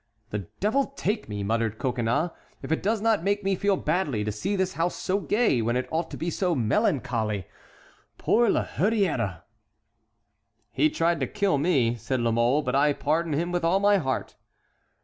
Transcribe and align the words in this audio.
"The 0.31 0.47
devil 0.59 0.87
take 0.97 1.29
me," 1.29 1.43
muttered 1.43 1.77
Coconnas, 1.77 2.31
"if 2.63 2.71
it 2.71 2.81
does 2.81 3.01
not 3.01 3.21
make 3.23 3.43
me 3.43 3.53
feel 3.55 3.77
badly 3.77 4.23
to 4.23 4.31
see 4.31 4.55
this 4.55 4.73
house 4.73 4.95
so 4.95 5.19
gay 5.19 5.61
when 5.61 5.75
it 5.77 5.87
ought 5.91 6.09
to 6.09 6.17
be 6.17 6.31
so 6.31 6.55
melancholy. 6.55 7.45
Poor 8.17 8.49
La 8.49 8.65
Hurière!" 8.65 9.43
"He 10.71 10.89
tried 10.89 11.19
to 11.19 11.27
kill 11.27 11.59
me," 11.59 11.93
said 11.97 12.19
La 12.19 12.31
Mole, 12.31 12.63
"but 12.63 12.73
I 12.73 12.93
pardon 12.93 13.33
him 13.33 13.51
with 13.51 13.63
all 13.63 13.79
my 13.79 13.97
heart." 13.97 14.35